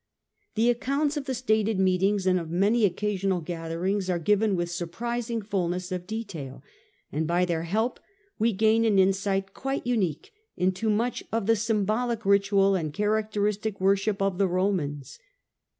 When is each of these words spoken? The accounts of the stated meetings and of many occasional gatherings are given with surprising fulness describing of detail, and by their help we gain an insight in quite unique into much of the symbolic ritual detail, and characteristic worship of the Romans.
The 0.55 0.71
accounts 0.71 1.15
of 1.15 1.25
the 1.25 1.35
stated 1.35 1.77
meetings 1.79 2.25
and 2.25 2.39
of 2.39 2.49
many 2.49 2.85
occasional 2.85 3.39
gatherings 3.39 4.09
are 4.09 4.17
given 4.17 4.55
with 4.55 4.71
surprising 4.71 5.43
fulness 5.43 5.89
describing 5.89 6.01
of 6.01 6.07
detail, 6.07 6.63
and 7.11 7.27
by 7.27 7.45
their 7.45 7.65
help 7.65 7.99
we 8.39 8.51
gain 8.51 8.83
an 8.83 8.97
insight 8.97 9.49
in 9.49 9.53
quite 9.53 9.85
unique 9.85 10.31
into 10.57 10.89
much 10.89 11.23
of 11.31 11.45
the 11.45 11.55
symbolic 11.55 12.25
ritual 12.25 12.71
detail, 12.71 12.79
and 12.85 12.93
characteristic 12.95 13.79
worship 13.79 14.23
of 14.23 14.39
the 14.39 14.47
Romans. 14.47 15.19